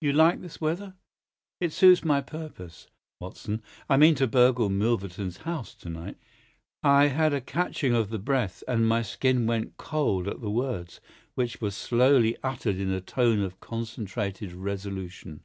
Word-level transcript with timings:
"You 0.00 0.14
like 0.14 0.40
this 0.40 0.62
weather?" 0.62 0.94
"It 1.60 1.74
suits 1.74 2.02
my 2.06 2.22
purpose. 2.22 2.86
Watson, 3.20 3.62
I 3.86 3.98
mean 3.98 4.14
to 4.14 4.26
burgle 4.26 4.70
Milverton's 4.70 5.36
house 5.44 5.74
to 5.74 5.90
night." 5.90 6.16
I 6.82 7.08
had 7.08 7.34
a 7.34 7.40
catching 7.42 7.94
of 7.94 8.08
the 8.08 8.18
breath, 8.18 8.62
and 8.66 8.88
my 8.88 9.02
skin 9.02 9.46
went 9.46 9.76
cold 9.76 10.26
at 10.26 10.40
the 10.40 10.48
words, 10.48 11.02
which 11.34 11.60
were 11.60 11.70
slowly 11.70 12.34
uttered 12.42 12.76
in 12.76 12.90
a 12.92 13.02
tone 13.02 13.40
of 13.42 13.60
concentrated 13.60 14.54
resolution. 14.54 15.42